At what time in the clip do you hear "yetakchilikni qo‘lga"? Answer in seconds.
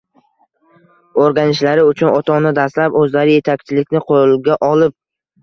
3.37-4.59